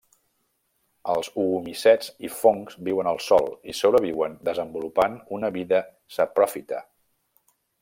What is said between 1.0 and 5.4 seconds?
Els oomicets i fongs viuen al sòl i sobreviuen desenvolupant